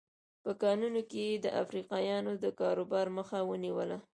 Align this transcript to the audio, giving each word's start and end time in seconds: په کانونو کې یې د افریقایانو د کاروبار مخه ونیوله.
په 0.43 0.51
کانونو 0.61 1.01
کې 1.11 1.21
یې 1.29 1.35
د 1.45 1.47
افریقایانو 1.63 2.31
د 2.43 2.45
کاروبار 2.59 3.07
مخه 3.17 3.37
ونیوله. 3.49 3.97